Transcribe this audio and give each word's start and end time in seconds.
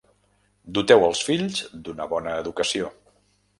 Doteu 0.77 1.05
els 1.09 1.21
fills 1.27 1.61
d'una 1.89 2.09
bona 2.17 2.35
educació. 2.47 2.93